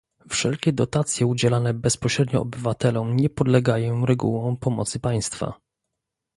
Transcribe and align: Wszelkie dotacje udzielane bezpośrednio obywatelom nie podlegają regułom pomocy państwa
Wszelkie 0.29 0.73
dotacje 0.73 1.25
udzielane 1.25 1.73
bezpośrednio 1.73 2.41
obywatelom 2.41 3.15
nie 3.17 3.29
podlegają 3.29 4.05
regułom 4.05 4.57
pomocy 4.57 4.99
państwa 4.99 5.53